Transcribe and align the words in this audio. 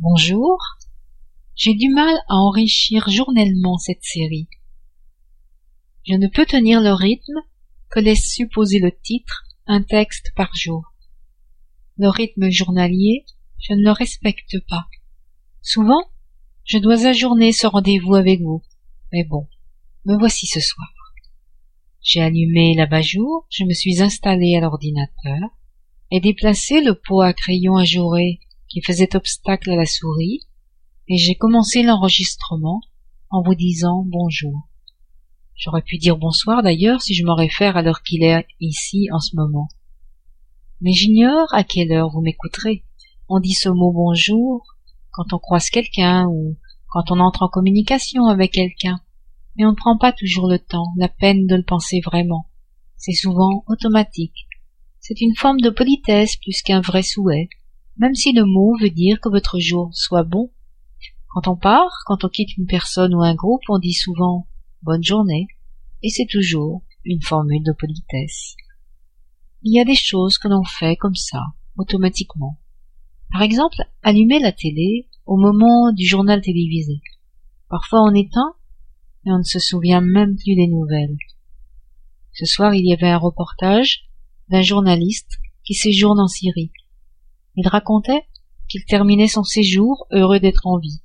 Bonjour. 0.00 0.58
J'ai 1.56 1.74
du 1.74 1.88
mal 1.88 2.14
à 2.28 2.36
enrichir 2.36 3.08
journellement 3.10 3.78
cette 3.78 4.04
série. 4.04 4.46
Je 6.06 6.14
ne 6.14 6.28
peux 6.28 6.46
tenir 6.46 6.80
le 6.80 6.92
rythme 6.92 7.40
que 7.90 7.98
laisse 7.98 8.32
supposer 8.32 8.78
le 8.78 8.92
titre, 8.92 9.42
un 9.66 9.82
texte 9.82 10.30
par 10.36 10.54
jour. 10.54 10.84
Le 11.96 12.10
rythme 12.10 12.48
journalier, 12.48 13.26
je 13.58 13.74
ne 13.74 13.82
le 13.82 13.90
respecte 13.90 14.60
pas. 14.68 14.86
Souvent, 15.62 16.04
je 16.62 16.78
dois 16.78 17.04
ajourner 17.04 17.50
ce 17.50 17.66
rendez-vous 17.66 18.14
avec 18.14 18.40
vous. 18.40 18.62
Mais 19.12 19.24
bon, 19.24 19.48
me 20.04 20.16
voici 20.16 20.46
ce 20.46 20.60
soir. 20.60 20.86
J'ai 22.02 22.20
allumé 22.20 22.76
l'abat-jour, 22.76 23.48
je 23.50 23.64
me 23.64 23.74
suis 23.74 24.00
installé 24.00 24.54
à 24.54 24.60
l'ordinateur 24.60 25.40
et 26.12 26.20
déplacé 26.20 26.82
le 26.82 26.94
pot 26.94 27.20
à 27.20 27.32
crayon 27.32 27.74
ajouré 27.74 28.38
qui 28.68 28.82
faisait 28.82 29.16
obstacle 29.16 29.70
à 29.70 29.76
la 29.76 29.86
souris, 29.86 30.40
et 31.08 31.16
j'ai 31.16 31.34
commencé 31.34 31.82
l'enregistrement 31.82 32.80
en 33.30 33.42
vous 33.42 33.54
disant 33.54 34.04
bonjour. 34.06 34.68
J'aurais 35.54 35.82
pu 35.82 35.98
dire 35.98 36.16
bonsoir 36.16 36.62
d'ailleurs 36.62 37.02
si 37.02 37.14
je 37.14 37.24
m'en 37.24 37.34
réfère 37.34 37.76
à 37.76 37.82
l'heure 37.82 38.02
qu'il 38.02 38.22
est 38.22 38.46
ici 38.60 39.08
en 39.12 39.18
ce 39.18 39.34
moment. 39.34 39.68
Mais 40.80 40.92
j'ignore 40.92 41.52
à 41.52 41.64
quelle 41.64 41.90
heure 41.92 42.10
vous 42.10 42.20
m'écouterez. 42.20 42.84
On 43.28 43.40
dit 43.40 43.54
ce 43.54 43.68
mot 43.68 43.92
bonjour 43.92 44.64
quand 45.10 45.32
on 45.32 45.38
croise 45.38 45.70
quelqu'un 45.70 46.26
ou 46.28 46.56
quand 46.88 47.10
on 47.10 47.18
entre 47.18 47.42
en 47.42 47.48
communication 47.48 48.26
avec 48.26 48.52
quelqu'un, 48.52 49.00
mais 49.56 49.66
on 49.66 49.70
ne 49.70 49.76
prend 49.76 49.98
pas 49.98 50.12
toujours 50.12 50.48
le 50.48 50.58
temps, 50.58 50.92
la 50.96 51.08
peine 51.08 51.46
de 51.46 51.56
le 51.56 51.64
penser 51.64 52.00
vraiment. 52.04 52.48
C'est 52.96 53.12
souvent 53.12 53.64
automatique. 53.66 54.46
C'est 55.00 55.20
une 55.20 55.34
forme 55.34 55.60
de 55.60 55.70
politesse 55.70 56.36
plus 56.36 56.62
qu'un 56.62 56.80
vrai 56.80 57.02
souhait, 57.02 57.48
même 57.98 58.14
si 58.14 58.32
le 58.32 58.44
mot 58.44 58.76
veut 58.80 58.90
dire 58.90 59.20
que 59.20 59.28
votre 59.28 59.58
jour 59.58 59.90
soit 59.92 60.22
bon. 60.22 60.50
Quand 61.28 61.48
on 61.48 61.56
part, 61.56 61.92
quand 62.06 62.24
on 62.24 62.28
quitte 62.28 62.56
une 62.56 62.66
personne 62.66 63.14
ou 63.14 63.22
un 63.22 63.34
groupe, 63.34 63.62
on 63.68 63.78
dit 63.78 63.92
souvent 63.92 64.46
bonne 64.82 65.02
journée, 65.02 65.48
et 66.02 66.08
c'est 66.08 66.26
toujours 66.26 66.82
une 67.04 67.22
formule 67.22 67.62
de 67.64 67.72
politesse. 67.72 68.54
Il 69.62 69.74
y 69.74 69.80
a 69.80 69.84
des 69.84 69.96
choses 69.96 70.38
que 70.38 70.48
l'on 70.48 70.64
fait 70.64 70.96
comme 70.96 71.16
ça, 71.16 71.42
automatiquement. 71.76 72.58
Par 73.32 73.42
exemple, 73.42 73.76
allumer 74.02 74.38
la 74.38 74.52
télé 74.52 75.08
au 75.26 75.36
moment 75.36 75.92
du 75.92 76.06
journal 76.06 76.40
télévisé. 76.40 77.00
Parfois 77.68 78.02
on 78.02 78.14
éteint 78.14 78.54
et 79.26 79.32
on 79.32 79.38
ne 79.38 79.42
se 79.42 79.58
souvient 79.58 80.00
même 80.00 80.36
plus 80.36 80.54
des 80.54 80.68
nouvelles. 80.68 81.16
Ce 82.32 82.46
soir, 82.46 82.74
il 82.74 82.86
y 82.86 82.92
avait 82.92 83.08
un 83.08 83.18
reportage 83.18 84.08
d'un 84.48 84.62
journaliste 84.62 85.38
qui 85.64 85.74
séjourne 85.74 86.20
en 86.20 86.28
Syrie. 86.28 86.70
Il 87.60 87.66
racontait 87.66 88.24
qu'il 88.68 88.84
terminait 88.84 89.26
son 89.26 89.42
séjour 89.42 90.06
heureux 90.12 90.38
d'être 90.38 90.68
en 90.68 90.78
vie. 90.78 91.02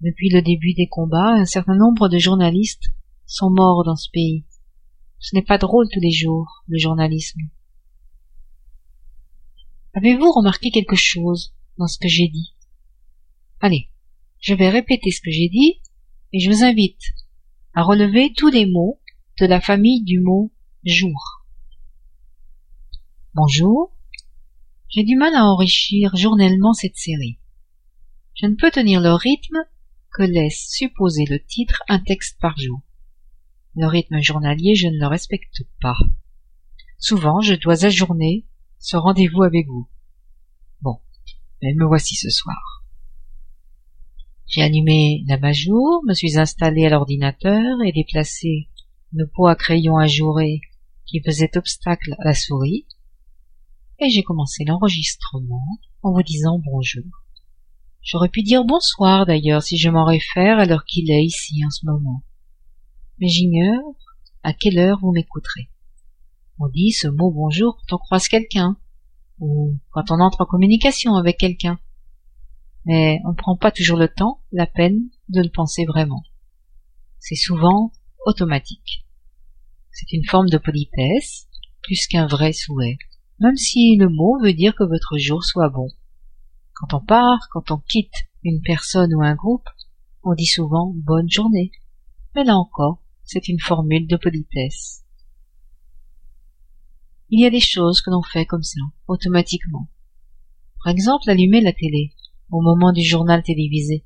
Depuis 0.00 0.30
le 0.30 0.40
début 0.40 0.72
des 0.72 0.88
combats, 0.88 1.34
un 1.34 1.44
certain 1.44 1.76
nombre 1.76 2.08
de 2.08 2.16
journalistes 2.16 2.94
sont 3.26 3.50
morts 3.50 3.84
dans 3.84 3.94
ce 3.94 4.08
pays. 4.10 4.46
Ce 5.18 5.36
n'est 5.36 5.44
pas 5.44 5.58
drôle 5.58 5.86
tous 5.92 6.00
les 6.00 6.12
jours, 6.12 6.64
le 6.66 6.78
journalisme. 6.78 7.40
Avez-vous 9.92 10.32
remarqué 10.32 10.70
quelque 10.70 10.96
chose 10.96 11.54
dans 11.76 11.88
ce 11.88 11.98
que 11.98 12.08
j'ai 12.08 12.28
dit? 12.28 12.54
Allez, 13.60 13.90
je 14.38 14.54
vais 14.54 14.70
répéter 14.70 15.10
ce 15.10 15.20
que 15.20 15.30
j'ai 15.30 15.50
dit 15.50 15.82
et 16.32 16.40
je 16.40 16.50
vous 16.50 16.64
invite 16.64 17.02
à 17.74 17.82
relever 17.82 18.32
tous 18.34 18.48
les 18.48 18.64
mots 18.64 18.98
de 19.38 19.44
la 19.44 19.60
famille 19.60 20.04
du 20.04 20.20
mot 20.20 20.50
jour. 20.86 21.44
Bonjour, 23.34 23.92
j'ai 24.90 25.04
du 25.04 25.16
mal 25.16 25.34
à 25.34 25.44
enrichir 25.44 26.16
journellement 26.16 26.72
cette 26.72 26.96
série. 26.96 27.38
Je 28.34 28.46
ne 28.46 28.56
peux 28.56 28.70
tenir 28.70 29.00
le 29.00 29.12
rythme 29.12 29.58
que 30.12 30.24
laisse 30.24 30.66
supposer 30.68 31.24
le 31.26 31.38
titre 31.38 31.82
un 31.88 32.00
texte 32.00 32.40
par 32.40 32.58
jour. 32.58 32.80
Le 33.76 33.86
rythme 33.86 34.20
journalier, 34.20 34.74
je 34.74 34.88
ne 34.88 34.98
le 34.98 35.06
respecte 35.06 35.62
pas. 35.80 35.96
Souvent, 36.98 37.40
je 37.40 37.54
dois 37.54 37.84
ajourner 37.84 38.46
ce 38.80 38.96
rendez-vous 38.96 39.42
avec 39.42 39.68
vous. 39.68 39.88
Bon, 40.82 40.98
mais 41.62 41.72
me 41.74 41.86
voici 41.86 42.16
ce 42.16 42.28
soir. 42.28 42.84
J'ai 44.48 44.62
allumé 44.62 45.22
l'abat-jour, 45.28 46.02
me 46.08 46.14
suis 46.14 46.36
installé 46.36 46.84
à 46.86 46.90
l'ordinateur 46.90 47.80
et 47.86 47.92
déplacé 47.92 48.68
le 49.12 49.28
pot 49.28 49.46
à 49.46 49.54
crayon 49.54 49.96
ajouré 49.96 50.60
qui 51.06 51.22
faisait 51.22 51.56
obstacle 51.56 52.16
à 52.18 52.24
la 52.24 52.34
souris 52.34 52.86
et 54.00 54.08
j'ai 54.08 54.22
commencé 54.22 54.64
l'enregistrement 54.64 55.66
en 56.02 56.12
vous 56.12 56.22
disant 56.22 56.58
bonjour. 56.58 57.04
J'aurais 58.02 58.30
pu 58.30 58.42
dire 58.42 58.64
bonsoir 58.64 59.26
d'ailleurs 59.26 59.62
si 59.62 59.76
je 59.76 59.90
m'en 59.90 60.06
réfère 60.06 60.58
à 60.58 60.64
l'heure 60.64 60.84
qu'il 60.86 61.10
est 61.10 61.22
ici 61.22 61.62
en 61.66 61.70
ce 61.70 61.84
moment. 61.84 62.22
Mais 63.18 63.28
j'ignore 63.28 63.94
à 64.42 64.54
quelle 64.54 64.78
heure 64.78 64.98
vous 65.02 65.12
m'écouterez. 65.12 65.68
On 66.58 66.68
dit 66.68 66.92
ce 66.92 67.08
mot 67.08 67.30
bonjour 67.30 67.76
quand 67.76 67.96
on 67.96 67.98
croise 67.98 68.28
quelqu'un, 68.28 68.78
ou 69.38 69.76
quand 69.90 70.10
on 70.10 70.20
entre 70.20 70.42
en 70.42 70.46
communication 70.46 71.14
avec 71.16 71.36
quelqu'un. 71.36 71.78
Mais 72.86 73.20
on 73.26 73.30
ne 73.30 73.36
prend 73.36 73.56
pas 73.56 73.70
toujours 73.70 73.98
le 73.98 74.08
temps, 74.08 74.42
la 74.50 74.66
peine 74.66 75.10
de 75.28 75.42
le 75.42 75.50
penser 75.50 75.84
vraiment. 75.84 76.22
C'est 77.18 77.36
souvent 77.36 77.92
automatique. 78.24 79.06
C'est 79.92 80.12
une 80.12 80.24
forme 80.24 80.48
de 80.48 80.56
politesse, 80.56 81.48
plus 81.82 82.06
qu'un 82.06 82.26
vrai 82.26 82.54
souhait 82.54 82.96
même 83.40 83.56
si 83.56 83.96
le 83.96 84.08
mot 84.08 84.38
veut 84.40 84.52
dire 84.52 84.74
que 84.74 84.84
votre 84.84 85.18
jour 85.18 85.42
soit 85.42 85.70
bon. 85.70 85.88
Quand 86.74 86.94
on 86.94 87.04
part, 87.04 87.48
quand 87.52 87.70
on 87.70 87.78
quitte 87.78 88.14
une 88.44 88.60
personne 88.62 89.14
ou 89.14 89.22
un 89.22 89.34
groupe, 89.34 89.68
on 90.22 90.34
dit 90.34 90.46
souvent 90.46 90.92
bonne 90.94 91.30
journée. 91.30 91.72
Mais 92.34 92.44
là 92.44 92.56
encore, 92.56 93.02
c'est 93.24 93.48
une 93.48 93.60
formule 93.60 94.06
de 94.06 94.16
politesse. 94.16 95.04
Il 97.30 97.40
y 97.40 97.46
a 97.46 97.50
des 97.50 97.60
choses 97.60 98.00
que 98.02 98.10
l'on 98.10 98.22
fait 98.22 98.44
comme 98.44 98.62
ça, 98.62 98.80
automatiquement. 99.08 99.88
Par 100.84 100.92
exemple, 100.92 101.30
allumer 101.30 101.60
la 101.60 101.72
télé, 101.72 102.12
au 102.50 102.60
moment 102.60 102.92
du 102.92 103.02
journal 103.02 103.42
télévisé. 103.42 104.04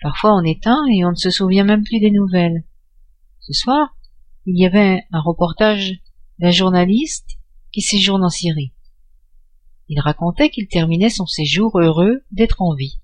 Parfois 0.00 0.34
on 0.34 0.44
éteint 0.44 0.84
et 0.92 1.04
on 1.04 1.10
ne 1.10 1.16
se 1.16 1.30
souvient 1.30 1.64
même 1.64 1.84
plus 1.84 2.00
des 2.00 2.10
nouvelles. 2.10 2.64
Ce 3.40 3.52
soir, 3.52 3.96
il 4.46 4.58
y 4.58 4.66
avait 4.66 5.04
un 5.12 5.20
reportage 5.20 6.00
d'un 6.38 6.50
journaliste 6.50 7.38
qui 7.74 7.80
séjourne 7.80 8.22
en 8.22 8.30
Syrie. 8.30 8.72
Il 9.88 9.98
racontait 9.98 10.48
qu'il 10.48 10.68
terminait 10.68 11.10
son 11.10 11.26
séjour 11.26 11.76
heureux 11.80 12.24
d'être 12.30 12.62
en 12.62 12.72
vie. 12.72 13.00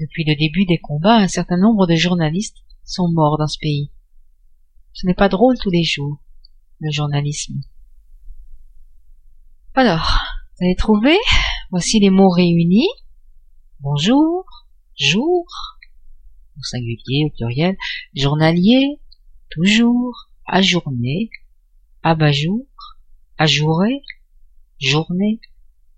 Depuis 0.00 0.24
le 0.24 0.34
début 0.34 0.66
des 0.66 0.78
combats, 0.78 1.14
un 1.14 1.28
certain 1.28 1.56
nombre 1.56 1.86
de 1.86 1.94
journalistes 1.94 2.56
sont 2.82 3.08
morts 3.08 3.38
dans 3.38 3.46
ce 3.46 3.58
pays. 3.60 3.92
Ce 4.92 5.06
n'est 5.06 5.14
pas 5.14 5.28
drôle 5.28 5.56
tous 5.60 5.70
les 5.70 5.84
jours, 5.84 6.18
le 6.80 6.90
journalisme. 6.90 7.60
Alors, 9.74 10.18
vous 10.58 10.64
avez 10.64 10.74
trouvé? 10.74 11.16
Voici 11.70 12.00
les 12.00 12.10
mots 12.10 12.30
réunis. 12.30 12.88
Bonjour, 13.78 14.44
jour, 14.98 15.46
au 16.58 16.62
singulier, 16.62 17.26
au 17.26 17.30
pluriel, 17.30 17.76
journalier, 18.12 18.98
toujours, 19.50 20.30
ajourné, 20.46 21.30
abat-jour, 22.02 22.66
ajourer, 23.40 24.02
journée, 24.78 25.40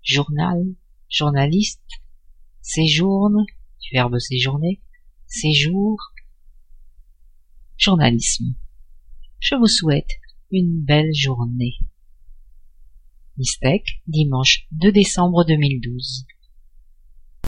journal, 0.01 0.63
journaliste, 1.09 1.83
séjourne, 2.61 3.43
du 3.81 3.89
verbe 3.91 4.17
séjourner, 4.17 4.81
séjour, 5.27 5.97
journalisme. 7.77 8.55
Je 9.41 9.55
vous 9.55 9.67
souhaite 9.67 10.07
une 10.51 10.85
belle 10.85 11.13
journée. 11.13 11.73
Mistec, 13.37 14.01
dimanche 14.07 14.65
2 14.71 14.93
décembre 14.93 15.43
2012. 15.43 16.25